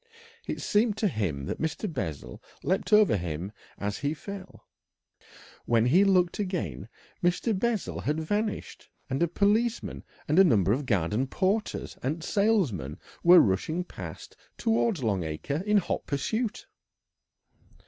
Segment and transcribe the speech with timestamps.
[0.47, 1.85] It seemed to him that Mr.
[1.87, 4.65] Bessel leapt over him as he fell.
[5.67, 6.89] When he looked again
[7.23, 7.53] Mr.
[7.53, 13.41] Bessel had vanished, and a policeman and a number of garden porters and salesmen were
[13.41, 16.65] rushing past towards Long Acre in hot pursuit.